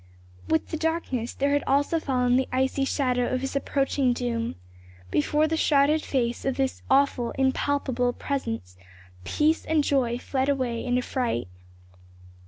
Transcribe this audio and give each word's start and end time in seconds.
With 0.47 0.69
the 0.69 0.77
darkness 0.77 1.35
there 1.35 1.51
had 1.51 1.63
also 1.67 1.99
fallen 1.99 2.35
the 2.35 2.47
icy 2.51 2.85
shadow 2.85 3.31
of 3.31 3.41
his 3.41 3.55
approaching 3.55 4.13
doom; 4.13 4.55
before 5.11 5.47
the 5.47 5.55
shrouded 5.55 6.01
face 6.01 6.43
of 6.43 6.57
this 6.57 6.81
awful 6.89 7.29
impalpable 7.37 8.11
presence 8.11 8.77
peace 9.25 9.63
and 9.63 9.83
joy 9.83 10.17
fled 10.17 10.49
away 10.49 10.83
in 10.83 10.97
affright. 10.97 11.49